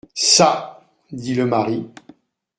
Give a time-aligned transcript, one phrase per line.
[0.15, 0.81] Ça!
[1.11, 1.85] dit le mari.